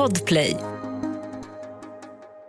[0.00, 0.56] Podplay.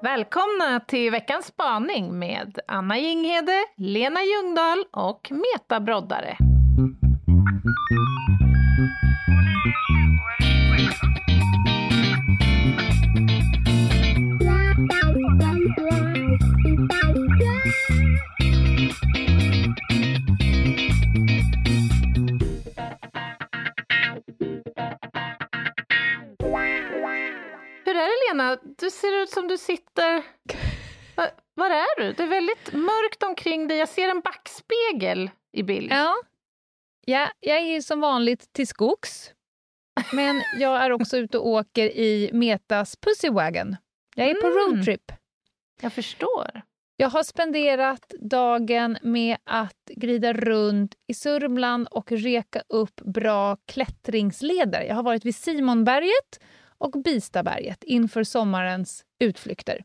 [0.01, 6.37] Välkomna till veckans spaning med Anna Jinghede, Lena Ljungdahl och Meta Broddare.
[28.63, 30.23] Du ser ut som du sitter...
[31.15, 32.13] Va- Var är du?
[32.13, 33.77] Det är väldigt mörkt omkring dig.
[33.77, 35.91] Jag ser en backspegel i bild.
[35.91, 36.15] Ja.
[37.05, 39.31] ja, jag är som vanligt till skogs.
[40.13, 43.75] Men jag är också ute och åker i Metas Pussywagon.
[44.15, 44.57] Jag är på Mm.
[44.59, 45.11] roadtrip.
[45.81, 46.61] Jag förstår.
[46.97, 54.81] Jag har spenderat dagen med att glida runt i Sörmland och reka upp bra klättringsleder.
[54.81, 56.39] Jag har varit vid Simonberget
[56.81, 59.83] och Bistaberget inför sommarens utflykter.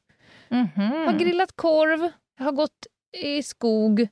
[0.48, 0.70] Mhm.
[0.76, 4.08] Jag har grillat korv, har gått i skog,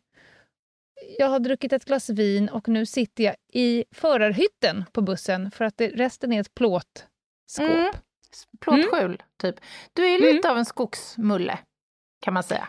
[1.18, 5.64] jag har druckit ett glas vin och nu sitter jag i förarhytten på bussen för
[5.64, 7.08] att det, resten är ett plåtskåp.
[7.58, 7.92] Mm.
[8.60, 9.60] Plåtskjul, typ.
[9.92, 11.58] Du är lite av en skogsmulle,
[12.20, 12.68] kan man säga.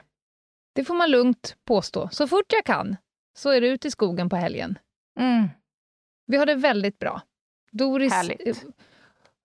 [0.73, 2.09] Det får man lugnt påstå.
[2.09, 2.97] Så fort jag kan
[3.37, 4.79] så är det ut i skogen på helgen.
[5.19, 5.49] Mm.
[6.25, 7.21] Vi har det väldigt bra.
[7.71, 8.65] Doris, Härligt.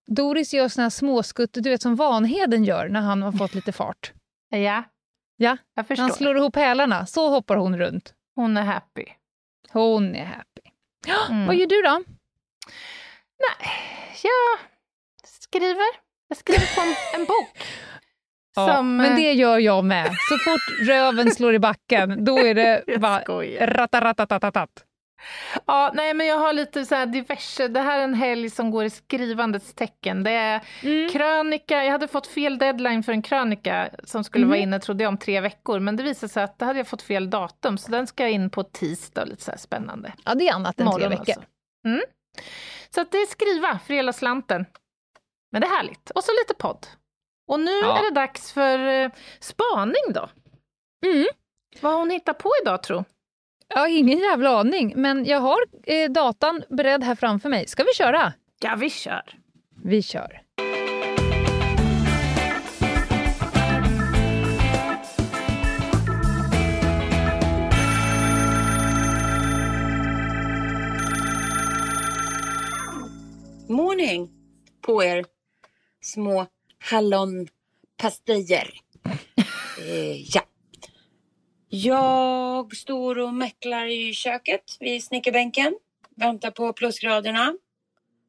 [0.09, 3.53] Eh, Doris gör såna här småskutt, du vet som Vanheden gör när han har fått
[3.53, 4.11] lite fart.
[4.49, 4.83] Ja,
[5.37, 6.03] Ja, jag förstår.
[6.03, 8.13] han slår ihop hälarna, så hoppar hon runt.
[8.35, 9.05] Hon är happy.
[9.69, 10.61] Hon är happy.
[11.29, 11.45] Mm.
[11.47, 12.03] Vad gör du då?
[13.39, 13.67] Nej,
[14.23, 14.59] jag
[15.23, 15.87] skriver.
[16.27, 17.57] Jag skriver på en, en bok.
[18.55, 20.05] Ja, Som, men eh, det gör jag med.
[20.05, 23.19] Så fort röven slår i backen, då är det bara
[23.67, 24.69] ratatatatatatat.
[25.67, 27.67] Ja, nej, men jag har lite så här diverse.
[27.67, 30.23] Det här är en helg som går i skrivandets tecken.
[30.23, 31.09] Det är Mm.
[31.09, 31.83] krönika.
[31.83, 35.17] Jag hade fått fel deadline för en krönika som skulle vara inne, trodde jag, om
[35.17, 35.79] tre veckor.
[35.79, 38.49] Men det visade sig att det hade jag fått fel datum, så den ska in
[38.49, 39.25] på tisdag.
[39.25, 40.13] Lite så här spännande.
[40.25, 41.23] Ja, det är annat än tre Morgon veckor.
[41.27, 41.41] alltså.
[41.85, 42.01] Mm.
[42.89, 44.65] Så att det är skriva för hela slanten.
[45.51, 46.09] Men det är härligt.
[46.09, 46.87] Och så lite podd.
[47.47, 47.97] Och nu Ja.
[47.99, 49.09] är det dags för eh,
[49.39, 50.29] spaning då.
[51.05, 51.25] Mm.
[51.81, 53.03] Vad har hon hittat på idag, tro?
[53.73, 57.67] Jag har ingen jävla aning, men jag har eh, datan beredd här framför mig.
[57.67, 58.33] Ska vi köra?
[58.59, 59.23] Ja, vi kör.
[59.83, 60.41] Vi kör.
[73.71, 74.29] morning
[74.81, 75.25] på er
[76.01, 76.47] små
[76.79, 78.69] hallonpastejer.
[79.79, 80.41] eh, ja.
[81.73, 85.75] Jag står och mäcklar i köket vid snickerbänken.
[86.15, 87.53] Väntar på plusgraderna.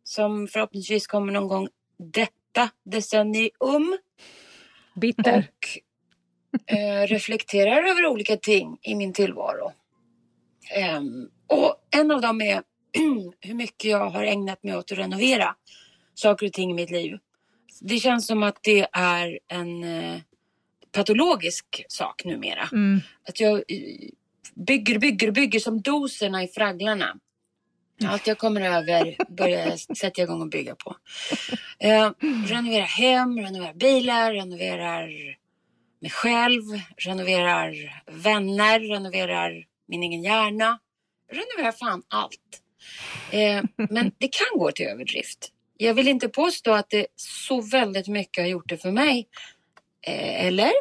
[0.05, 3.99] Som förhoppningsvis kommer någon gång detta decennium.
[4.95, 5.51] Bitter.
[5.59, 9.73] Och eh, reflekterar över olika ting i min tillvaro.
[10.75, 12.63] Ehm, och en av dem är
[13.41, 15.55] hur mycket jag har ägnat mig åt att renovera
[16.15, 17.19] saker och ting i mitt liv.
[17.81, 20.21] Det känns som att det är en eh,
[20.93, 22.69] patologisk sak numera.
[22.73, 23.01] Mm.
[23.29, 24.09] Att jag eh,
[24.55, 27.17] bygger, bygger, bygger som doserna i Fragglarna.
[28.05, 30.97] Allt jag kommer över börjar jag sätta igång och bygga på.
[31.79, 32.11] Eh,
[32.47, 35.09] renoverar hem, renoverar bilar, renoverar
[36.01, 36.63] mig själv,
[36.97, 40.79] renoverar vänner, renoverar min egen hjärna.
[41.33, 42.63] Renoverar fan allt.
[43.31, 45.53] Eh, men det kan gå till överdrift.
[45.77, 49.29] Jag vill inte påstå att det så väldigt mycket har gjort det för mig.
[50.07, 50.73] Eh, eller?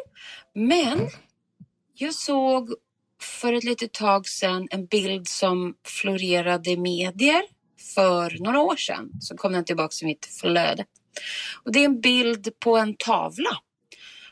[0.54, 1.08] Men
[1.94, 2.74] jag såg
[3.20, 7.42] för ett litet tag sedan en bild som florerade i medier
[7.94, 9.10] för några år sedan.
[9.20, 10.84] Så kom den tillbaka i mitt flöde.
[11.64, 13.58] Och det är en bild på en tavla.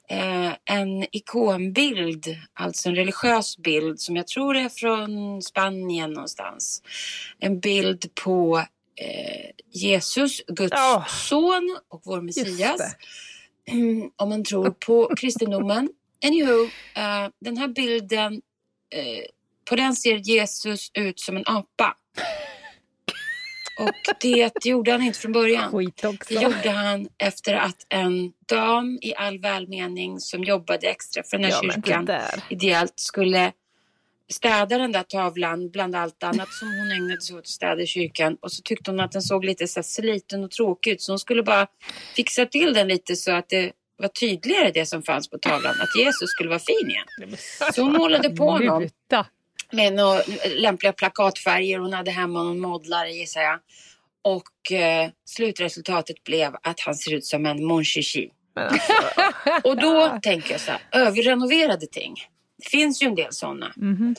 [0.08, 6.82] Eh, en ikonbild, alltså en religiös bild som jag tror är från Spanien någonstans.
[7.38, 8.58] En bild på
[8.96, 11.04] eh, Jesus, Guds Ja.
[11.08, 12.80] son och vår Messias.
[14.16, 15.88] om man tror på kristendomen.
[16.24, 16.64] Anywho,
[16.94, 18.32] eh, den här bilden,
[18.94, 19.24] eh,
[19.68, 21.96] på den ser Jesus ut som en apa.
[23.80, 25.70] Och det gjorde han inte från början.
[25.70, 26.34] Skit också.
[26.34, 31.52] Det gjorde han efter att en dam i all välmening som jobbade extra för den
[31.52, 32.08] här Ja, kyrkan
[32.48, 33.52] ideellt skulle
[34.32, 37.86] städa den där tavlan bland allt annat som hon ägnade sig åt att städa i
[37.86, 38.36] kyrkan.
[38.40, 41.18] Och så tyckte hon att den såg lite så sliten och tråkig ut så hon
[41.18, 41.66] skulle bara
[42.16, 45.98] fixa till den lite så att det var tydligare det som fanns på tavlan, att
[45.98, 47.36] Jesus skulle vara fin igen.
[47.74, 48.88] Så hon målade på honom
[49.72, 50.20] med några
[50.56, 53.58] lämpliga plakatfärger hon hade hemma, någon modlare gissar jag.
[54.22, 58.30] Och eh, slutresultatet blev att han ser ut som en mon chichi.
[58.54, 58.92] Men alltså,
[59.64, 62.14] Och då tänker jag så här, överrenoverade ting.
[62.62, 63.72] Det finns ju en del sådana.
[63.76, 64.14] Mhm.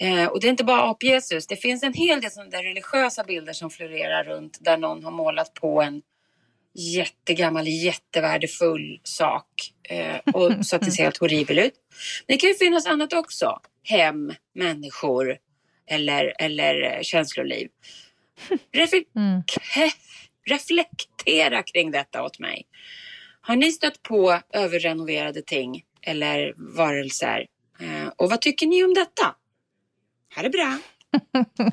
[0.00, 1.46] Eh, och det är inte bara ap-Jesus.
[1.48, 5.10] Det finns en hel del sådana där religiösa bilder som florerar runt där någon har
[5.10, 6.02] målat på en
[6.74, 9.46] jättegammal, jättevärdefull sak.
[9.88, 11.74] Eh, och så att det ser helt horribel ut.
[12.26, 13.60] Men det kan ju finnas annat också.
[13.82, 15.38] Hem, människor
[15.86, 17.68] eller, eller eh, känsloliv.
[18.72, 19.42] Refle- Mm.
[20.46, 22.66] reflektera kring detta åt mig.
[23.40, 27.46] Har ni stött på överrenoverade ting eller varelser?
[27.80, 29.34] Eh, och vad tycker ni om detta?
[30.36, 30.78] Ha det bra.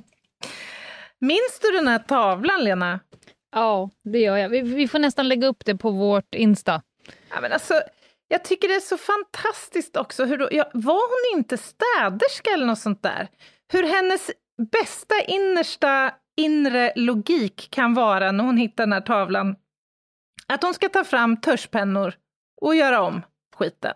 [1.20, 3.00] minns du den här tavlan, Lena?
[3.52, 4.50] Ja, det gör jag.
[4.50, 6.82] Vi, vi får nästan lägga upp det på vårt Insta.
[7.30, 7.82] Ja, men alltså,
[8.28, 10.26] jag tycker det är så fantastiskt också.
[10.26, 10.94] Hur, då- ja, var
[11.34, 13.28] hon inte städerska eller något sånt där?
[13.74, 14.32] Hur hennes
[14.72, 19.56] bästa innersta inre logik kan vara när hon hittar den här tavlan.
[20.48, 22.14] Att hon ska ta fram törspennor
[22.62, 23.22] och göra om
[23.56, 23.94] skiten.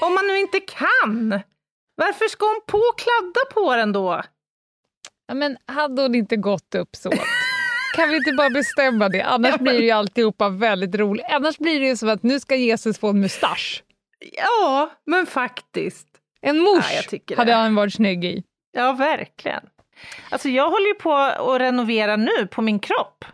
[0.00, 1.40] Om man nu inte kan!
[1.96, 4.22] Varför ska hon på och kladda på den då?
[5.28, 7.10] Ja, men hade hon inte gått upp så?
[7.94, 9.22] Kan vi inte bara bestämma det?
[9.22, 11.24] Annars Ja, men- blir det ju alltihopa väldigt roligt.
[11.30, 13.84] Annars blir det ju som att nu ska Jesus få en mustasch.
[14.36, 16.08] Ja, men faktiskt.
[16.40, 18.42] En mors Ja, hade han varit snygg i.
[18.72, 19.62] Ja, verkligen.
[20.30, 23.24] Alltså jag håller ju på att renovera nu på min kropp,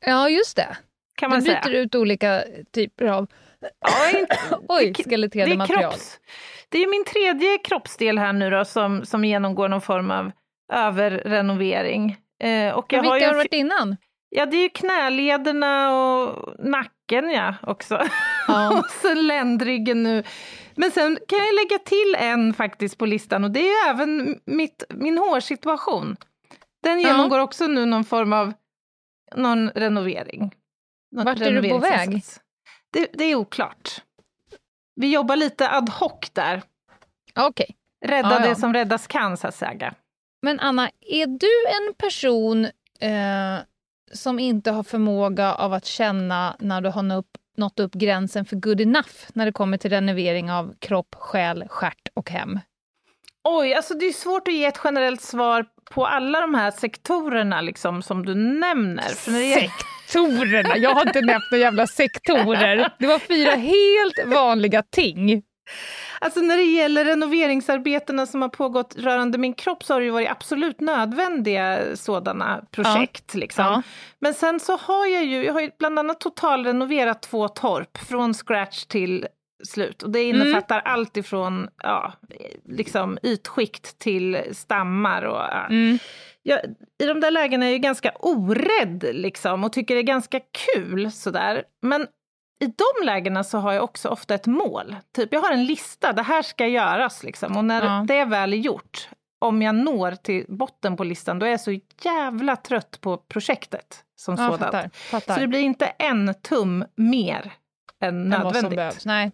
[0.00, 0.76] Ja, just det.
[1.16, 1.78] kan Du man byter säga.
[1.78, 2.44] ut olika
[2.74, 3.26] typer av
[3.60, 4.26] Ja,
[4.68, 5.82] oj, det- skeletterade det material.
[5.82, 6.20] kropps,
[6.68, 10.32] Det är min tredje kroppsdel här nu då som, som genomgår någon form av
[10.72, 12.16] överrenovering.
[12.42, 13.96] Eh, och jag Men har vilka ju har du varit innan?
[14.28, 18.02] Ja, det är ju knälederna och nacken ja, också.
[18.48, 18.78] Ja.
[18.78, 20.22] och sen ländryggen nu.
[20.74, 24.40] Men sen kan jag lägga till en faktiskt på listan och det är ju även
[24.44, 26.16] mitt, min hårsituation.
[26.82, 27.08] Den Ja.
[27.08, 28.52] genomgår också nu någon form av
[29.36, 30.54] någon renovering.
[31.16, 32.22] Någon Vart är du på väg?
[32.92, 34.02] Det, det är oklart.
[34.96, 36.62] Vi jobbar lite ad hoc där.
[37.38, 37.76] Okej.
[38.06, 38.48] Rädda Ja, ja.
[38.48, 39.94] det som räddas kan, så att säga.
[40.42, 42.64] Men Anna, är du en person
[43.00, 43.58] eh,
[44.12, 48.44] som inte har förmåga av att känna när du har nått upp, nått upp gränsen
[48.44, 52.58] för good enough när det kommer till renovering av kropp, själ, stjärt och hem?
[53.44, 57.60] Oj, alltså det är svårt att ge ett generellt svar på alla de här sektorerna
[57.60, 59.08] liksom, som du nämner.
[59.08, 59.70] För när det gäller-
[60.12, 60.76] Sektorerna!
[60.76, 62.92] Jag har inte nämnt några jävla sektorer.
[62.98, 65.42] Det var fyra helt vanliga ting.
[66.20, 70.12] Alltså när det gäller renoveringsarbetena som har pågått rörande min kropp så har det ju
[70.12, 73.34] varit absolut nödvändiga sådana projekt.
[73.34, 73.64] Liksom.
[73.64, 73.82] Ja.
[74.18, 78.34] Men sen så har jag ju, jag har ju bland annat totalrenoverat två torp från
[78.34, 79.26] scratch till
[79.68, 80.02] slut.
[80.02, 82.12] Och det innefattar allt ifrån ja,
[82.68, 85.66] liksom ytskikt till stammar och ja.
[85.66, 85.98] Mm.
[86.42, 86.60] Jag,
[86.98, 90.40] I de där lägena är jag ju ganska orädd liksom och tycker det är ganska
[90.74, 91.64] kul sådär.
[91.82, 92.02] Men
[92.64, 94.96] i de lägena så har jag också ofta ett mål.
[95.16, 97.56] Typ jag har en lista, det här ska göras liksom.
[97.56, 98.04] Och när Ja.
[98.08, 99.08] det väl är gjort,
[99.38, 104.04] om jag når till botten på listan, då är jag så jävla trött på projektet
[104.20, 104.60] som Ja, sådant.
[104.60, 104.88] fattar.
[104.94, 105.34] fattar.
[105.34, 107.52] Så det blir inte en tum mer
[108.02, 109.04] än nödvändigt.
[109.04, 109.32] Nej.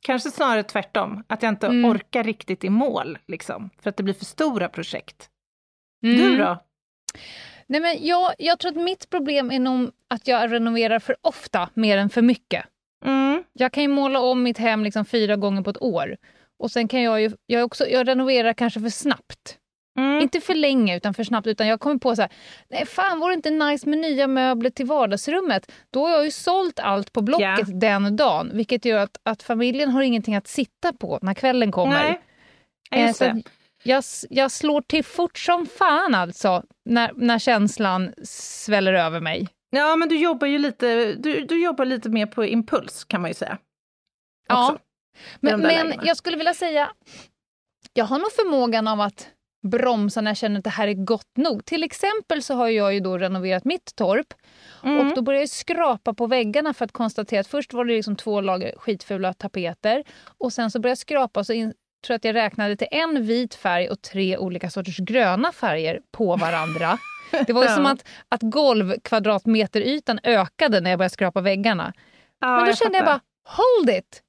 [0.00, 1.90] Kanske snarare tvärtom, att jag inte Mm.
[1.90, 5.28] orkar riktigt i mål, liksom, för att det blir för stora projekt.
[6.02, 6.16] Mm.
[6.16, 6.58] Du då?
[7.66, 11.68] Nej, men jag, jag tror att mitt problem är nog att jag renoverar för ofta
[11.74, 12.64] mer än för mycket.
[13.04, 13.44] Mm.
[13.52, 16.16] Jag kan ju måla om mitt hem liksom fyra gånger på ett år.
[16.58, 19.58] Och sen kan jag ju, jag, också, jag renoverar kanske för snabbt.
[19.98, 20.20] Mm.
[20.20, 21.46] Inte för länge utan för snabbt.
[21.46, 22.30] Utan jag kommer på så här,
[22.68, 25.72] nej fan vore det inte nice med nya möbler till vardagsrummet?
[25.90, 28.50] Då har jag ju sålt allt på Blocket den dagen.
[28.54, 32.02] Vilket gör att, att familjen har ingenting att sitta på när kvällen kommer.
[32.02, 32.20] Nej,
[32.90, 33.22] ja, just
[33.86, 39.48] jag, jag slår till fort som fan alltså, när, när känslan sväller över mig.
[39.70, 43.30] Ja, men du jobbar ju lite, du, du jobbar lite mer på impuls kan man
[43.30, 43.58] ju säga.
[44.48, 44.72] Ja.
[44.72, 44.82] Också.
[45.40, 46.02] Men, där men lägena.
[46.06, 46.90] jag skulle vilja säga,
[47.92, 49.28] jag har nog förmågan av att
[49.66, 51.64] bromsa när jag känner att det här är gott nog.
[51.64, 54.34] Till exempel så har jag ju då renoverat mitt torp
[54.82, 55.08] Mm.
[55.08, 58.16] och då började jag skrapa på väggarna för att konstatera att först var det liksom
[58.16, 60.04] två lager skitfula tapeter
[60.38, 61.74] och sen så började jag skrapa så in,
[62.06, 66.36] tror att jag räknade till en vit färg och tre olika sorters gröna färger på
[66.36, 66.98] varandra.
[67.46, 67.74] Det var ju Ja.
[67.74, 71.92] som att, att golvkvadratmeterytan ökade när jag började skrapa väggarna.
[72.40, 74.22] Ja, Men då kände jag bara, hold it!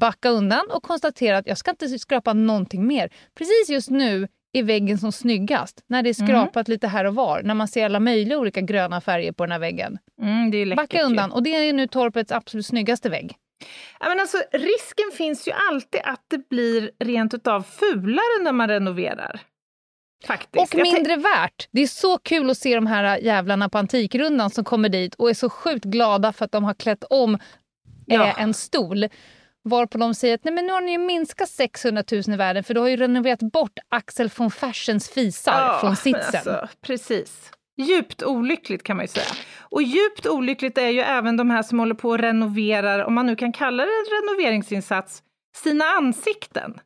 [0.00, 3.10] Backa undan och konstatera att jag ska inte skrapa någonting mer.
[3.38, 6.28] Precis just nu är väggen som snyggast, när det är Mm.
[6.28, 9.52] skrapat lite här och var, när man ser alla möjliga olika gröna färger på den
[9.52, 9.98] här väggen.
[10.22, 11.02] Mm, ju Backa ju.
[11.04, 13.34] undan, och det är nu torpets absolut snyggaste vägg.
[14.00, 18.68] Ja, men alltså, risken finns ju alltid att det blir rent utav fulare när man
[18.68, 19.40] renoverar.
[20.26, 20.74] Faktiskt.
[20.74, 21.68] Och mindre värt.
[21.70, 25.30] Det är så kul att se de här jävlarna på Antikrundan som kommer dit och
[25.30, 27.38] är så sjukt glada för att de har klätt om
[28.06, 28.26] Ja.
[28.26, 29.08] eh, en stol.
[29.62, 32.64] Varpå de säger att Nej, men nu har ni ju minskat 600 000 i världen
[32.64, 36.54] för du har ju renoverat bort Axel von Fersens fisar Ja, från men sitsen.
[36.54, 37.50] Alltså, precis.
[37.80, 39.26] Djupt olyckligt kan man ju säga.
[39.58, 43.26] Och djupt olyckligt är ju även de här som håller på och renoverar, om man
[43.26, 45.22] nu kan kalla det en renoveringsinsats,
[45.56, 46.80] sina ansikten.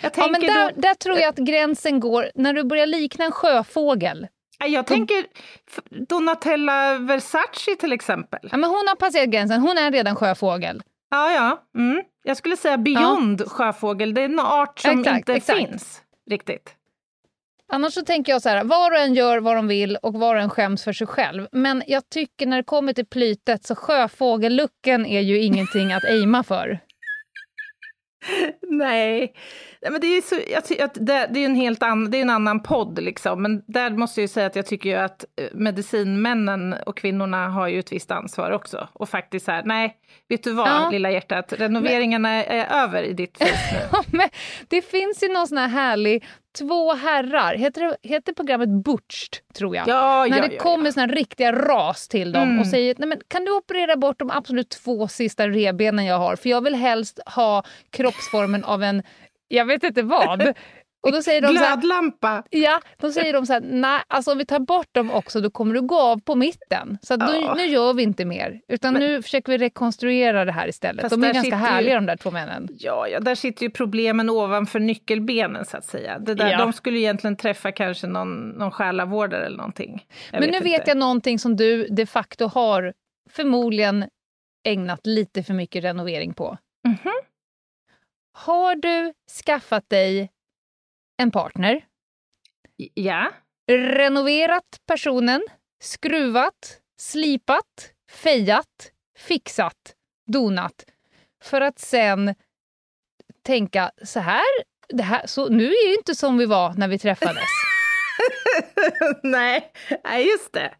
[0.00, 3.24] Jag Ja, men där, då, där tror jag att gränsen går när du börjar likna
[3.24, 4.26] en sjöfågel.
[4.58, 5.26] Jag tänker
[6.08, 8.48] Donatella Versace till exempel.
[8.52, 10.82] Ja, men hon har passerat gränsen, hon är redan sjöfågel.
[11.10, 11.80] Ja, ja.
[11.80, 12.02] Mm.
[12.24, 14.14] Jag skulle säga beyond sjöfågel.
[14.14, 15.58] Det är en art som Exakt, inte exakt.
[15.58, 16.74] finns riktigt.
[17.72, 20.34] Annars så tänker jag så här, var och en gör vad de vill och var
[20.34, 21.46] och en skäms för sig själv.
[21.52, 26.42] Men jag tycker när det kommer till plytet så sjöfågellucken är ju ingenting att aima
[26.42, 26.80] för.
[28.70, 29.32] Nej,
[29.82, 30.36] Nej, men det är, så,
[30.78, 33.42] jag det, det är en helt an, det är en annan podd liksom.
[33.42, 37.48] Men där måste jag ju säga att jag tycker ju att eh, medicinmännen och kvinnorna
[37.48, 38.88] har ju ett visst ansvar också.
[38.92, 39.96] Och faktiskt så här, nej,
[40.28, 40.88] vet du vad Ja.
[40.92, 43.98] lilla hjärtat, renoveringarna är, är över i ditt face nu.
[44.18, 44.28] Men
[44.68, 46.24] det finns ju någon sån här härlig,
[46.58, 49.88] två herrar, heter, det, heter programmet Butched tror jag?
[49.88, 52.60] Ja, När ja, det ja, kommer såna här riktiga ras till dem Mm.
[52.60, 56.36] och säger Nej, men kan du operera bort de absolut två sista revbenen jag har
[56.36, 59.02] för jag vill helst ha kroppsformen av en,
[59.48, 60.40] jag vet inte vad.
[61.02, 62.42] Och då säger de så här, Glödlampa.
[62.50, 65.50] Ja, då säger de så här, nej, alltså om vi tar bort dem också då
[65.50, 66.98] kommer du gå av på mitten.
[67.02, 67.54] Så nu, Ja.
[67.54, 71.00] nu gör vi inte mer, utan nu försöker vi rekonstruera det här istället.
[71.02, 72.68] Fast de är ganska sitter ju- härliga de där två männen.
[72.78, 76.18] Ja, ja, där sitter ju problemen ovanför nyckelbenen så att säga.
[76.18, 76.58] Det där, Ja.
[76.58, 80.06] De skulle egentligen träffa kanske någon, någon själavårdare eller någonting.
[80.32, 80.90] Jag Men nu vet inte.
[80.90, 82.92] jag någonting som du de facto har
[83.30, 84.04] förmodligen
[84.68, 86.58] ägnat lite för mycket renovering på.
[86.88, 87.12] Mhm.
[88.32, 89.12] Har du
[89.46, 90.30] skaffat dig
[91.16, 91.84] en partner,
[92.94, 93.30] Ja.
[93.70, 95.42] renoverat personen,
[95.82, 99.94] skruvat, slipat, fejat, fixat,
[100.26, 100.84] donat
[101.44, 102.34] för att sen
[103.46, 104.44] tänka så här,
[104.88, 107.44] det här så, nu är det inte som vi var när vi träffades.
[109.22, 109.72] nej,
[110.04, 110.74] nej, just det.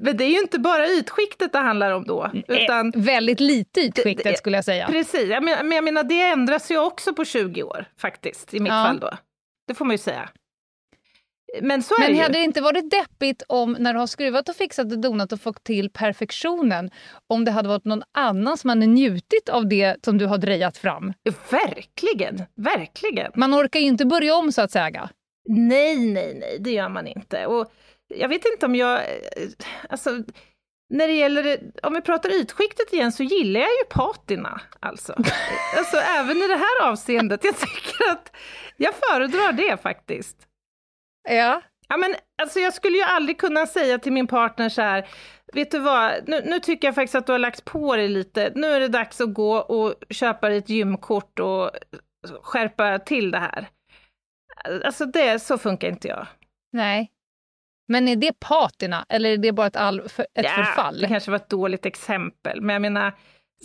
[0.00, 2.30] Men det är ju inte bara ytskiktet det handlar om då.
[2.48, 4.86] Utan, Eh, Väldigt lite ytskiktet skulle jag säga.
[4.86, 8.84] precis, men jag menar det ändras ju också på 20 år faktiskt, i mitt Ja.
[8.84, 9.10] fall då.
[9.66, 10.30] Det får man ju säga.
[11.62, 14.48] Men så är Men det hade det inte varit deppigt om när du har skruvat
[14.48, 16.90] och fixat och donat och fått till perfektionen
[17.28, 20.78] om det hade varit någon annan som hade njutit av det som du har drejat
[20.78, 21.12] fram?
[21.50, 23.32] Verkligen, verkligen.
[23.34, 25.10] Man orkar ju inte börja om så att säga.
[25.48, 27.46] Nej, nej, nej, det gör man inte.
[27.46, 27.72] Och
[28.14, 28.94] jag vet inte om jag...
[29.00, 29.04] eh,
[29.88, 30.10] Alltså,
[30.90, 31.60] när det gäller...
[31.82, 34.60] Om vi pratar ytskiktet igen så gillar jag ju patina.
[34.80, 35.12] Alltså.
[35.78, 37.44] alltså även i det här avseendet.
[37.44, 38.36] Jag tycker att
[38.76, 40.36] jag föredrar det faktiskt.
[41.28, 41.62] Ja.
[41.88, 45.08] Ja, men, alltså, jag skulle ju aldrig kunna säga till min partner så här,
[45.52, 48.52] vet du vad, nu, nu tycker jag faktiskt att du har lagt på dig lite,
[48.54, 51.70] nu är det dags att gå och köpa ett gymkort och
[52.42, 53.68] skärpa till det här.
[54.84, 56.26] Alltså det, så funkar inte jag.
[56.72, 57.13] Nej.
[57.88, 61.00] Men är det patina eller är det bara ett, all, ett Ja, förfall?
[61.00, 63.12] Det kanske var ett dåligt exempel, men jag menar,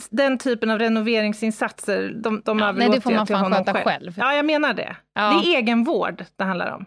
[0.09, 3.59] den typen av renoveringsinsatser, de, de Ja, nej, överlåter det får man till fan honom
[3.59, 3.85] sköta själv.
[3.85, 4.13] själv.
[4.17, 4.95] Ja, jag menar det.
[5.13, 5.21] Ja.
[5.43, 6.85] Det är egenvård det handlar om.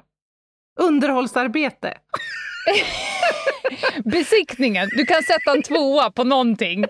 [0.80, 1.94] Underhållsarbete.
[4.04, 6.84] Besiktningen, du kan sätta en tvåa på någonting.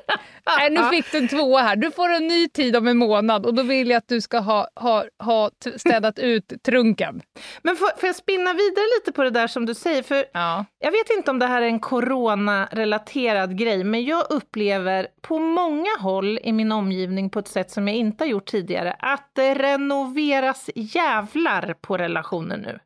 [0.58, 1.76] Nej, nu fick du en tvåa här.
[1.76, 4.38] Du får en ny tid om en månad och då vill jag att du ska
[4.38, 7.22] ha, ha, ha städat ut trunken.
[7.62, 10.02] Men får, får jag spinna vidare lite på det där som du säger?
[10.02, 10.64] För Ja.
[10.78, 15.90] jag vet inte om det här är en corona-relaterad grej, men jag upplever på många
[16.00, 19.54] håll i min omgivning på ett sätt som jag inte har gjort tidigare, att det
[19.54, 22.78] renoveras jävlar på relationer nu.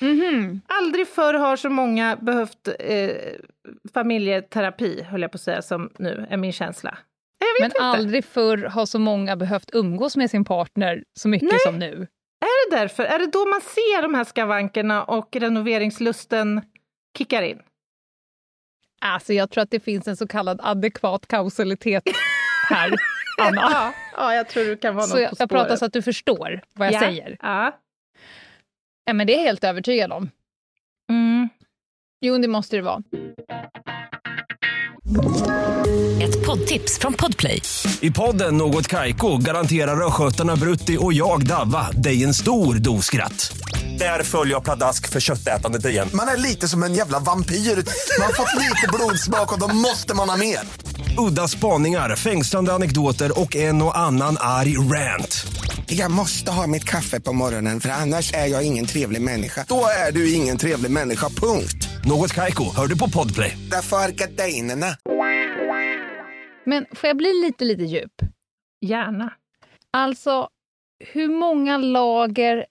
[0.00, 0.60] Mhm.
[0.66, 3.16] Aldrig förr har så många behövt eh,
[3.94, 6.98] familjeterapi, höll jag på att säga, som nu är min känsla.
[7.60, 7.80] Men inte.
[7.80, 11.58] aldrig förr har så många behövt umgås med sin partner så mycket Nej.
[11.64, 12.06] som nu.
[12.40, 13.04] Är det därför?
[13.04, 16.62] Är det då man ser de här skavankerna och renoveringslusten
[17.18, 17.62] kickar in?
[19.00, 22.02] Alltså, jag tror att det finns en så kallad adekvat kausalitet
[22.68, 22.94] här,
[23.40, 23.60] Anna.
[23.72, 25.78] Ja, ja, jag tror du kan vara Så något jag, på jag pratar spåret.
[25.78, 27.00] så att du förstår vad jag ja.
[27.00, 27.36] säger.
[27.42, 27.78] Ja.
[29.10, 30.30] Ja, men det är jag helt övertygad om.
[31.10, 31.48] Mm.
[32.20, 33.02] Jo, det måste det vara.
[36.22, 37.62] Ett poddtips från Podplay.
[38.00, 43.52] I podden Något Kaiko garanterar östgötarna Brutti och jag, Davva, dig en stor dos skratt.
[43.98, 46.08] Där följer jag pladask för köttätandet igen.
[46.14, 47.54] Man är lite som en jävla vampyr.
[47.54, 50.58] Man har fått lite blodsmak och då måste man ha mer.
[51.28, 55.46] Udda spaningar, fängslande anekdoter och en och annan arg rant.
[55.92, 59.64] Jag måste ha mitt kaffe på morgonen för annars är jag ingen trevlig människa.
[59.68, 61.88] Då är du ingen trevlig människa, punkt.
[62.04, 63.56] Något Kaiko, hör du på Podplay.
[63.70, 64.86] Därför är gardinerna.
[66.64, 68.12] Men får jag bli lite, lite djup?
[68.80, 69.32] Gärna.
[69.90, 70.48] Alltså,
[71.12, 72.66] hur många lager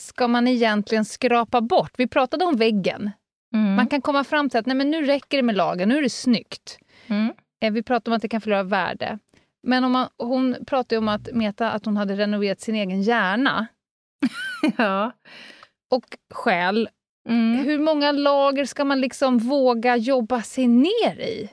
[0.00, 1.92] ska man egentligen skrapa bort?
[1.98, 3.10] Vi pratade om väggen.
[3.54, 3.74] Mm.
[3.74, 6.02] Man kan komma fram till att nej, men nu räcker det med lager, nu är
[6.02, 6.78] det snyggt.
[7.06, 7.32] Mm.
[7.62, 9.18] Eh, Vi pratade om att det kan förlora värde.
[9.66, 13.66] Men om man, hon pratade om att Meta att hon hade renoverat sin egen hjärna
[14.78, 15.12] Ja.
[15.90, 16.88] och själ.
[17.28, 17.64] Mm.
[17.64, 21.50] Hur många lager ska man liksom våga jobba sig ner i?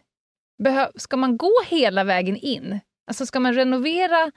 [0.64, 2.80] Behö, ska man gå hela vägen in?
[3.08, 4.32] Alltså ska man renovera?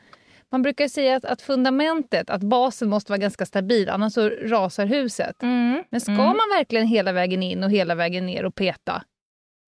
[0.53, 4.87] Man brukar säga att, att fundamentet, att basen måste vara ganska stabil, annars så rasar
[4.87, 5.43] huset.
[5.43, 5.85] Mm.
[5.91, 6.25] Men ska Mm.
[6.27, 9.03] man verkligen hela vägen in och hela vägen ner och peta?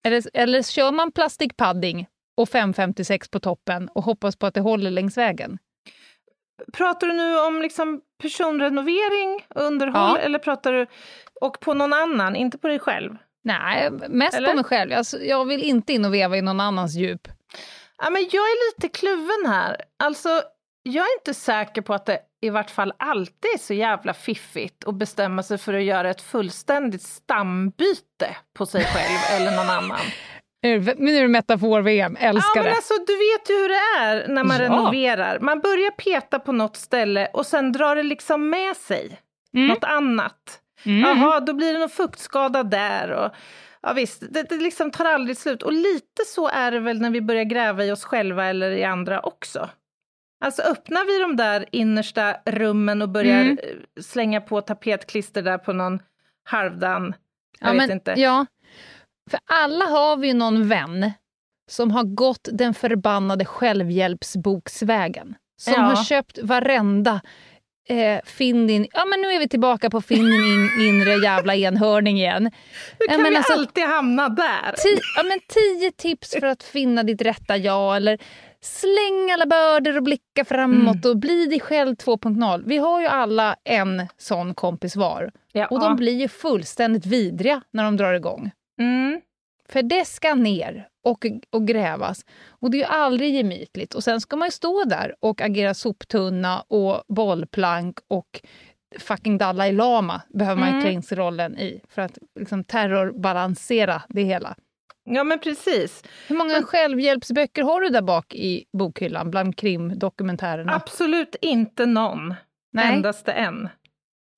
[0.05, 4.91] Eller, eller kör man plastikpadding och 556 på toppen och hoppas på att det håller
[4.91, 5.57] längs vägen?
[6.73, 10.17] Pratar du nu om liksom personrenovering, underhåll, Ja.
[10.17, 10.87] eller pratar du
[11.41, 13.15] och på någon annan, inte på dig själv?
[13.43, 14.49] Nej, mest Eller?
[14.49, 14.93] på mig själv.
[14.93, 17.27] Alltså, jag vill inte in och veva i någon annans djup.
[17.97, 19.81] Ja, men jag är lite kluven här.
[20.03, 20.41] Alltså,
[20.83, 24.87] jag är inte säker på att det i vart fall alltid är så jävla fiffigt
[24.87, 29.99] att bestämma sig för att göra ett fullständigt stambyte på sig själv eller någon annan.
[30.63, 32.75] Nu är det metafor-VM, Ja, älskar men det.
[32.75, 34.63] alltså, du vet ju hur det är när man Ja.
[34.63, 35.39] renoverar.
[35.39, 39.19] Man börjar peta på något ställe och sen drar det liksom med sig
[39.53, 39.67] Mm.
[39.67, 40.59] något annat.
[40.85, 40.99] Mm.
[41.01, 43.11] Jaha, då blir det någon fuktskada där.
[43.11, 43.31] Och,
[43.81, 45.63] ja, visst, det, det liksom tar aldrig slut.
[45.63, 48.83] Och lite så är det väl när vi börjar gräva i oss själva eller i
[48.83, 49.69] andra också.
[50.45, 53.57] Alltså öppnar vi de där innersta rummen och börjar Mm.
[53.63, 55.99] eh, slänga på tapetklister där på någon
[56.43, 57.13] halvdan,
[57.59, 58.13] jag Ja, vet men, inte.
[58.17, 58.45] Ja,
[59.31, 61.11] för alla har vi ju någon vän
[61.71, 65.35] som har gått den förbannade självhjälpsboksvägen.
[65.61, 65.79] Som Ja.
[65.81, 67.21] har köpt varenda
[67.89, 68.87] eh, Finn din...
[68.93, 72.43] Ja, men nu är vi tillbaka på Finn din in, inre jävla enhörning igen.
[72.99, 74.71] Hur Ja, kan men vi alltså- alltid hamna där?
[74.77, 77.95] Ti, ja, men tio tips för att finna ditt rätta jag.
[77.95, 78.17] Eller
[78.61, 82.63] släng alla bördor och blicka framåt och bli dig själv 2.0.
[82.65, 85.31] Vi har ju alla en sån kompis var.
[85.51, 85.67] Ja.
[85.67, 88.51] Och de blir ju fullständigt vidriga när de drar igång.
[88.79, 89.21] Mm.
[89.69, 92.25] För det ska ner och, och grävas.
[92.47, 93.93] Och det är ju aldrig gemytligt.
[93.93, 98.41] Och sen ska man ju stå där och agera soptunna och bollplank och
[98.99, 100.81] fucking Dalai Lama behöver man Mm.
[100.83, 104.55] ta in sig rollen i för att liksom terrorbalansera det hela.
[105.05, 106.03] ja, men precis.
[106.27, 110.73] Hur många självhjälpsböcker har du där bak i bokhyllan bland krimdokumentärerna?
[110.75, 112.33] Absolut inte någon.
[112.73, 112.93] Nej.
[112.95, 113.69] Endaste en.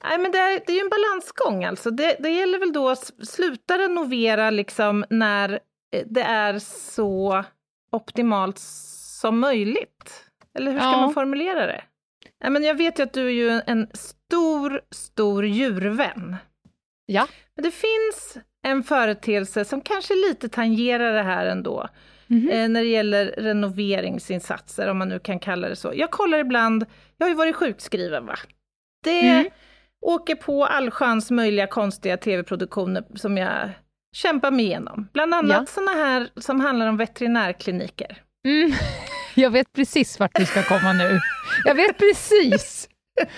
[0.09, 1.91] Nej, men det är, det är ju en balansgång alltså.
[1.91, 5.59] Det, det gäller väl då att sluta renovera liksom när
[5.95, 7.43] eh, det är så
[7.91, 8.57] optimalt
[9.21, 10.23] som möjligt.
[10.57, 10.97] Eller hur ska Ja.
[11.01, 11.81] man formulera det?
[12.43, 16.35] Nej, men jag vet ju att du är ju en stor, stor djurvän.
[17.05, 17.27] Ja.
[17.55, 18.37] Men det finns
[18.67, 21.87] en företeelse som kanske lite tangerar det här ändå.
[22.27, 22.49] Mhm.
[22.49, 25.91] Eh, när det gäller renoveringsinsatser, om man nu kan kalla det så.
[25.95, 26.85] Jag kollar ibland,
[27.17, 28.35] jag har ju varit sjukskriven va.
[29.03, 29.49] Det Mm.
[30.01, 33.69] Åker på allsköns möjliga konstiga tv-produktioner som jag
[34.15, 35.07] kämpar mig igenom.
[35.13, 35.65] Bland annat Ja.
[35.65, 38.21] såna här som handlar om veterinärkliniker.
[38.47, 38.71] Mm.
[39.37, 41.19] Jag vet precis vart vi ska komma nu.
[41.65, 42.89] Jag vet precis!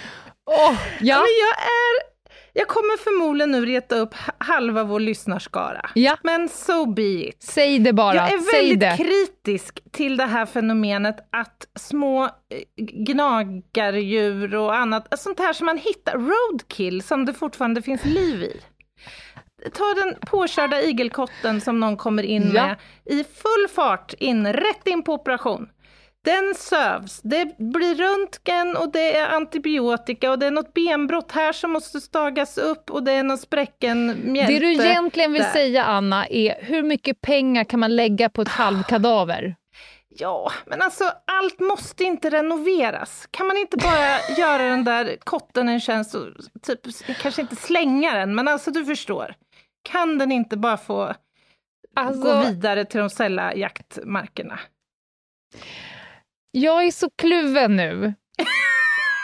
[0.50, 1.16] Åh, ja.
[1.16, 2.17] Men jag är...
[2.60, 5.90] Jag kommer förmodligen nu reta upp halva vår lyssnarskara.
[5.94, 7.44] ja, Men so be it.
[7.44, 8.16] säg det bara.
[8.16, 8.98] Jag är säg väldigt det.
[8.98, 12.30] kritisk till det här fenomenet att små eh,
[12.78, 18.62] gnagardjur och annat, sånt här som man hittar, roadkill, som det fortfarande finns liv i.
[19.74, 22.66] Ta den påkörda igelkotten som någon kommer in Ja.
[22.68, 25.70] med i full fart, in, rätt in på operation.
[26.28, 31.54] Den sövs, det blir röntgen och det är antibiotika och det är något benbrott här
[31.54, 34.54] som måste stagas upp och det är någon spräcken mjälte.
[34.54, 35.50] Det du egentligen vill där.
[35.50, 39.56] säga, Anna, är hur mycket pengar kan man lägga på ett halvkadaver?
[40.10, 43.28] Ja, men alltså allt måste inte renoveras.
[43.32, 46.28] Kan man inte bara göra den där kotten en tjänst och
[46.62, 46.80] typ,
[47.22, 49.36] kanske inte slänga den, men alltså du förstår.
[49.90, 51.14] Kan den inte bara få gå
[52.02, 54.60] Alltså, vidare till de sälla jaktmarkerna?
[56.62, 58.14] Jag är så kluven nu.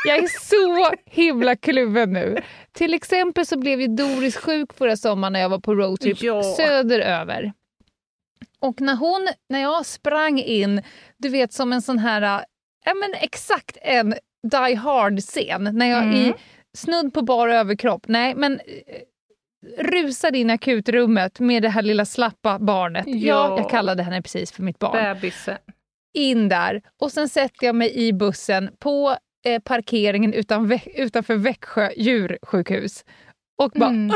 [0.06, 2.41] Jag är så himla kluven nu.
[2.72, 6.43] Till exempel så blev ju Doris sjuk förra sommaren när jag var på roadtrip Ja.
[6.43, 7.54] söderöver.
[8.60, 10.82] Och när hon, när jag sprang in,
[11.17, 12.22] du vet som en sån här,
[12.86, 14.15] ja men exakt en
[14.52, 16.15] Die Hard-scen, när jag Mm.
[16.15, 16.34] i
[16.78, 22.06] snudd på bara överkropp, nej men eh, rusade in i akutrummet med det här lilla
[22.06, 23.04] slappa barnet.
[23.08, 23.15] Ja.
[23.15, 23.58] Ja.
[23.58, 25.58] jag kallade henne precis för mitt barn Bebisen.
[26.13, 31.89] In där och sen sätter jag mig i bussen på eh, parkeringen utan, utanför Växjö
[31.97, 33.06] djursjukhus.
[33.58, 34.15] Och bara Mm.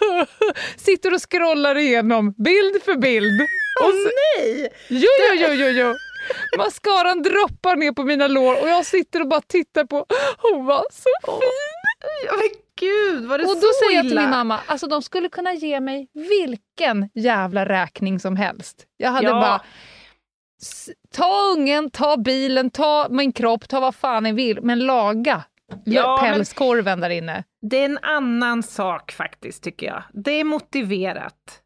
[0.76, 3.40] sitter och scrollar igenom bild för bild.
[3.82, 4.68] Och så, Nej!
[4.88, 5.94] jo, jo, jo, jo, jo.
[6.58, 10.06] Mascaran droppar ner på mina lår och jag sitter och bara tittar på.
[10.38, 11.40] Hon var så fin!
[12.26, 12.48] Ja, men
[12.80, 14.20] gud, var det Och så då säger jag till illa?
[14.20, 18.84] min mamma, alltså de skulle kunna ge mig vilken jävla räkning som helst.
[18.96, 19.32] Jag hade Ja.
[19.32, 19.62] bara, "S-
[21.16, 25.44] ta ungen, ta bilen, ta min kropp, ta vad fan ni vill, men laga
[25.84, 27.44] Ja, pälskorven där inne.
[27.62, 30.02] Det är en annan sak faktiskt, tycker jag.
[30.12, 31.62] Det är motiverat.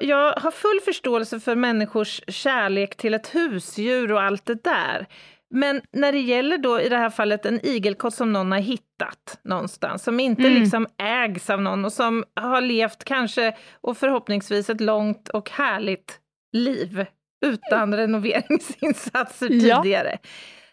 [0.00, 5.06] Jag har full förståelse för människors kärlek till ett husdjur och allt det där.
[5.54, 9.38] Men när det gäller då i det här fallet en igelkott som någon har hittat
[9.44, 10.60] någonstans, som inte Mm.
[10.60, 16.18] liksom ägs av någon och som har levt kanske och förhoppningsvis ett långt och härligt
[16.52, 17.06] liv
[17.46, 19.82] utan renoveringsinsatser Ja.
[19.82, 20.18] tidigare,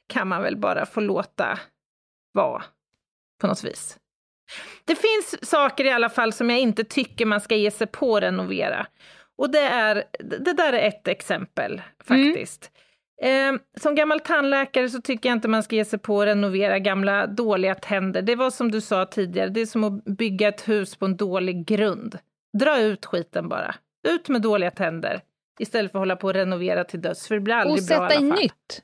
[0.07, 1.59] kan man väl bara få låta
[2.33, 2.63] vara
[3.41, 3.97] på något vis.
[4.85, 8.15] Det finns saker i alla fall som jag inte tycker man ska ge sig på
[8.15, 8.87] att renovera.
[9.37, 12.71] Och det, är, det där är ett exempel faktiskt.
[13.21, 16.79] Eh, som gammal tandläkare så tycker jag inte man ska ge sig på att renovera
[16.79, 18.21] gamla dåliga tänder.
[18.21, 21.17] Det var som du sa tidigare, det är som att bygga ett hus på en
[21.17, 22.17] dålig grund.
[22.59, 23.75] Dra ut skiten bara.
[24.07, 25.21] Ut med dåliga tänder
[25.59, 28.07] istället för att hålla på och renovera till döds, för det blir aldrig Och bra
[28.07, 28.81] i sätta i nytt.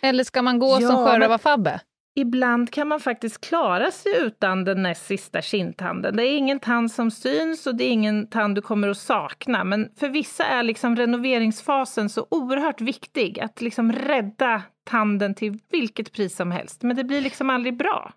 [0.00, 1.80] Eller ska man gå Ja, som sjörövar-Fabbe?
[2.18, 6.16] Ibland kan man faktiskt klara sig utan den näst sista kindtanden.
[6.16, 9.64] Det är ingen tand som syns och det är ingen tand du kommer att sakna.
[9.64, 16.12] Men för vissa är liksom renoveringsfasen så oerhört viktig att liksom rädda tanden till vilket
[16.12, 16.82] pris som helst.
[16.82, 18.12] Men det blir liksom aldrig bra.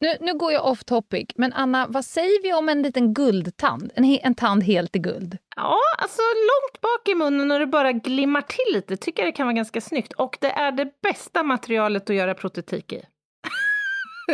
[0.00, 3.92] Nu, nu går jag off topic, men Anna, vad säger vi om en liten guldtand?
[3.94, 5.38] En, he- en tand helt i guld?
[5.56, 9.36] Ja, alltså långt bak i munnen och det bara glimmar till lite tycker jag det
[9.36, 10.12] kan vara ganska snyggt.
[10.12, 13.02] Och det är det bästa materialet att göra protetik i.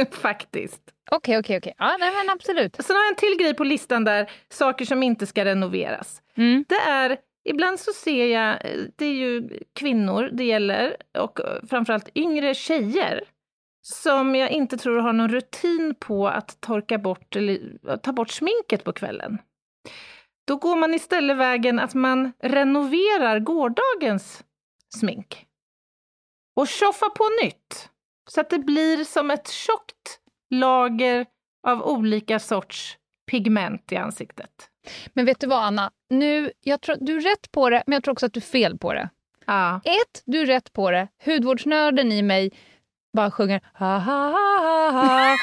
[0.11, 0.81] Faktiskt.
[1.11, 1.75] Okej, okej, okej.
[1.79, 2.77] Ja, nej, men absolut.
[2.81, 6.23] Sen har jag en till grej på listan där, saker som inte ska renoveras.
[6.37, 6.65] Mm.
[6.69, 11.47] Det är, ibland så ser jag, eh, det är ju kvinnor det gäller, och eh,
[11.71, 13.25] framförallt yngre tjejer,
[13.87, 18.85] som jag inte tror har någon rutin på att torka bort eller ta bort sminket
[18.85, 19.39] på kvällen.
[20.47, 24.45] Då går man istället vägen att man renoverar gårdagens
[24.95, 25.47] smink.
[26.57, 27.91] Och tjoffar på nytt.
[28.31, 30.21] Så att det blir som ett tjockt
[30.51, 31.27] lager
[31.67, 32.99] av olika sorts
[33.31, 34.71] pigment i ansiktet.
[35.13, 35.91] Men vet du vad, Anna?
[36.11, 38.43] Nu, jag tror, du är rätt på det, men jag tror också att du är
[38.43, 39.09] fel på det.
[39.47, 39.81] Ja.
[39.85, 41.09] Ett, du är rätt på det.
[41.25, 42.53] Hudvårdsnörden i mig
[43.15, 45.37] bara sjunger ha ha ha ha.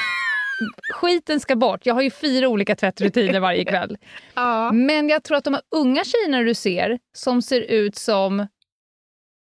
[0.92, 1.86] Skiten ska bort.
[1.86, 3.96] Jag har ju fyra olika tvättrutiner varje kväll.
[4.34, 4.72] ja.
[4.72, 8.46] Men jag tror att de här unga tjejerna du ser, som ser ut som...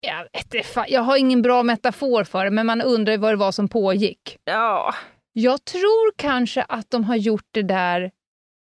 [0.00, 3.36] Jag, vet inte jag har ingen bra metafor för det, men man undrar vad det
[3.36, 4.36] var som pågick.
[4.44, 4.94] Ja.
[5.32, 8.10] Jag tror kanske att de har gjort det där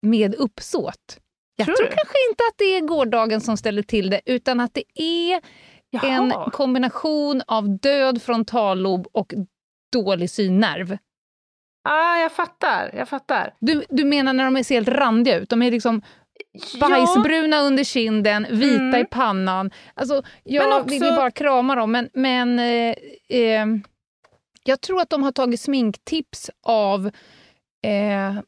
[0.02, 1.18] med uppsåt.
[1.56, 4.74] Jag Tror tror, kanske inte att det är gårdagen som ställer till det, utan att
[4.74, 5.34] det är
[6.02, 6.50] en Jaha.
[6.50, 9.32] kombination av död frontallob och
[9.92, 10.98] dålig synnerv.
[11.84, 12.90] Ja, jag fattar.
[12.94, 13.54] Jag fattar.
[13.60, 15.48] Du, du menar när de ser helt randiga ut?
[15.48, 16.02] De är liksom
[16.74, 19.00] Ja, bajsbruna under kinden, vita Mm.
[19.00, 19.70] i pannan.
[19.94, 22.94] Alltså, jag Men också- vill ju bara krama dem, men, men eh,
[23.28, 23.66] eh,
[24.64, 27.06] jag tror att de har tagit sminktips av
[27.84, 28.38] eh,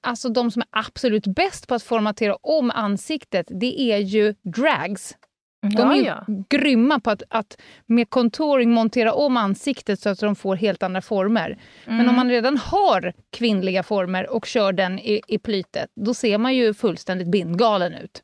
[0.00, 3.46] alltså de som är absolut bäst på att formatera om ansiktet.
[3.50, 5.16] Det är ju drags.
[5.62, 6.24] De ja, är ju ja.
[6.48, 11.02] grymma på att, att med contouring montera om ansiktet så att de får helt andra
[11.02, 11.58] former.
[11.84, 12.08] Men Mm.
[12.08, 16.54] om man redan har kvinnliga former och kör den i, i plytet, då ser man
[16.54, 18.22] ju fullständigt bindgalen ut.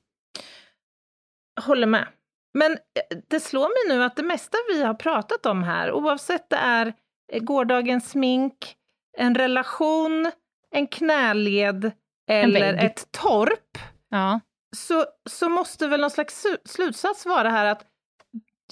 [1.61, 2.07] Håller med.
[2.55, 6.51] Men eh, det slår mig nu att det mesta vi har pratat om här, oavsett
[6.51, 6.93] det är
[7.33, 8.75] eh, gårdagens smink,
[9.19, 10.31] en relation,
[10.71, 11.91] en knäled
[12.31, 13.79] eller ett torp,
[14.11, 14.41] Ja.
[14.77, 17.85] Så, så måste väl någon slags slutsats vara här att,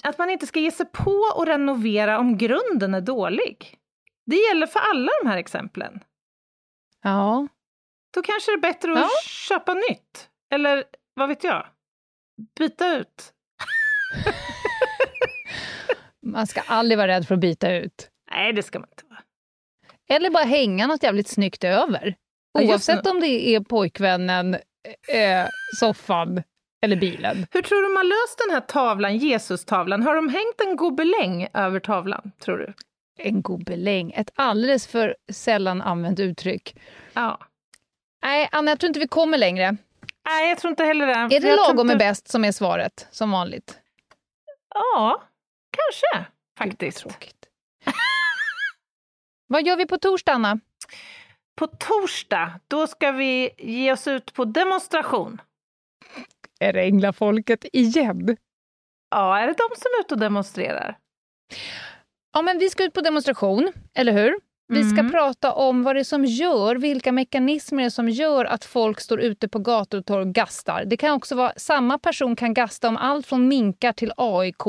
[0.03, 3.77] att man inte ska ge sig på att renovera om grunden är dålig.
[4.25, 5.99] Det gäller för alla de här exemplen.
[7.03, 7.47] ja.
[8.13, 9.09] Då kanske det är bättre att Ja.
[9.23, 10.29] köpa nytt.
[10.51, 11.65] Eller vad vet jag?
[12.57, 13.33] Byta ut.
[16.25, 18.09] Man ska aldrig vara rädd för att byta ut.
[18.31, 19.19] Nej, det ska man inte vara.
[20.09, 22.15] Eller bara hänga något jävligt snyggt över.
[22.59, 24.57] Oavsett om det är pojkvännen,
[25.07, 25.47] eh,
[25.79, 26.43] soffan
[26.81, 27.47] eller bilen.
[27.51, 30.03] Hur tror du har löst den här tavlan, Jesus-tavlan?
[30.03, 32.73] Har de hängt en gobeläng över tavlan, tror du?
[33.19, 36.75] En gobeläng, ett alldeles för sällan använt uttryck.
[37.13, 37.39] Ja.
[38.23, 39.77] Nej, Anna, jag tror inte vi kommer längre.
[40.25, 41.13] Nej, jag tror inte heller det.
[41.13, 43.79] Är det Jag lagom är inte- bäst som är svaret, som vanligt?
[44.75, 45.23] Ja,
[45.77, 46.31] kanske.
[46.57, 46.97] faktiskt.
[46.99, 47.35] Tråkigt.
[49.47, 50.59] Vad gör vi på torsdag, Anna?
[51.55, 55.41] På torsdag, då ska vi ge oss ut på demonstration.
[56.59, 58.37] Är det Änglafolket igen?
[59.09, 60.97] Ja, är det de som är ute och demonstrerar?
[62.33, 64.39] Ja, men vi ska ut på demonstration, eller hur?
[64.67, 65.11] Vi ska Mm.
[65.11, 68.99] prata om vad det är som gör, vilka mekanismer det är som gör att folk
[68.99, 70.85] står ute på gator och torg och gastar.
[70.85, 74.63] Det kan också vara, samma person kan gasta om allt från minkar till AIK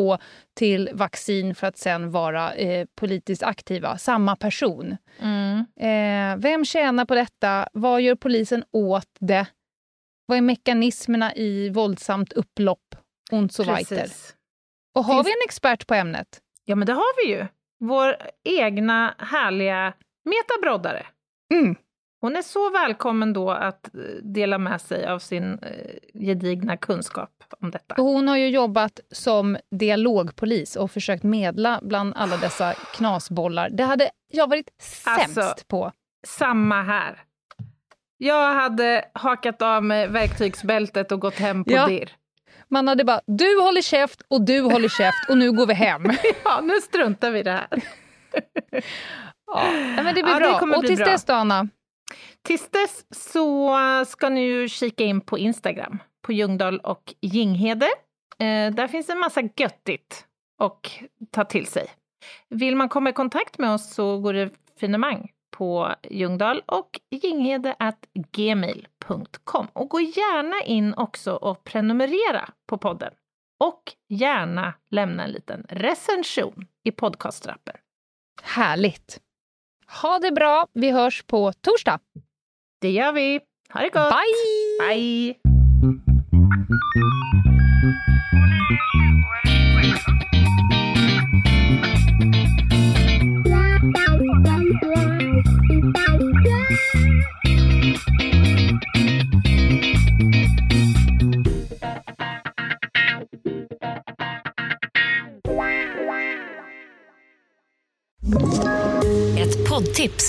[0.55, 3.99] till vaccin för att sen vara eh, politiskt aktiva.
[3.99, 4.97] Samma person.
[5.81, 7.69] Eh, vem tjänar på detta?
[7.73, 9.47] Vad gör polisen åt det?
[10.27, 12.95] Vad är mekanismerna i våldsamt upplopp?
[13.33, 14.11] Und so weiter.
[14.95, 16.41] Och har Finns- vi en expert på ämnet?
[16.65, 17.47] Ja, men det har vi ju.
[17.79, 19.93] Vår egna härliga
[20.25, 21.07] Meta Broddare.
[21.55, 21.77] Mm.
[22.21, 27.31] Hon är så välkommen då att eh, dela med sig av sin eh, gedigna kunskap
[27.61, 27.95] om detta.
[27.99, 33.71] Hon har ju jobbat som dialogpolis och försökt medla bland alla dessa knasbollar.
[33.71, 35.93] Det hade jag varit sämst Alltså, på.
[36.27, 37.23] Samma här.
[38.19, 41.87] Jag hade hakat av mig verktygsbältet och gått hem på Ja.
[41.87, 42.13] dirr.
[42.71, 46.03] Man hade bara, du håller käft och du håller käft och nu går vi hem.
[46.45, 47.69] Ja, nu struntar vi i det här.
[49.47, 49.71] Ja,
[50.03, 50.59] men det blir Ja, det bra.
[50.59, 51.07] kommer och tills bra.
[51.09, 51.69] dess då, Anna?
[52.45, 53.77] Tills dess så
[54.07, 57.87] ska ni ju kika in på Instagram, på Ljungdahl och Ginghede.
[58.39, 60.25] Eh, där finns en massa göttigt
[60.59, 60.91] och
[61.31, 61.87] ta till sig.
[62.49, 64.51] Vill man komma i kontakt med oss så går det
[64.81, 69.67] finemang på Ljungdahl och Ginghede at gmail.com.
[69.73, 73.13] Och gå gärna in också och prenumerera på podden.
[73.65, 77.77] Och gärna lämna en liten recension i podcastrappen.
[78.43, 79.21] Härligt.
[80.03, 80.67] Ha det bra.
[80.73, 82.01] Vi hörs på torsdag.
[82.81, 83.41] Det gör vi.
[83.73, 84.15] Ha det gott!
[84.15, 84.95] Bye!
[84.95, 85.35] Bye!